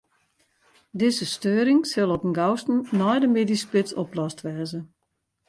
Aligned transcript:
Dizze 0.91 1.25
steuring 1.35 1.81
sil 1.91 2.09
op 2.15 2.23
'en 2.23 2.35
gausten 2.39 2.77
nei 2.99 3.17
de 3.23 3.29
middeisspits 3.35 3.91
oplost 4.03 4.39
wêze. 4.45 4.79